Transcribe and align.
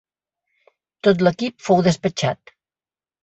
Tot 1.07 1.21
l’equip 1.27 1.63
fou 1.67 1.85
despatxat. 1.89 2.55